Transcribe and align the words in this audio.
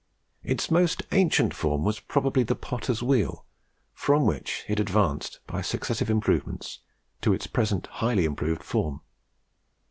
Its 0.43 0.71
most 0.71 1.03
ancient 1.11 1.53
form 1.53 1.83
was 1.85 1.99
probably 1.99 2.41
the 2.41 2.55
potter's 2.55 3.03
wheel, 3.03 3.45
from 3.93 4.25
which 4.25 4.65
it 4.67 4.79
advanced, 4.79 5.39
by 5.45 5.61
successive 5.61 6.09
improvements, 6.09 6.79
to 7.21 7.33
its 7.33 7.45
present 7.45 7.85
highly 7.85 8.25
improved 8.25 8.63
form. 8.63 9.01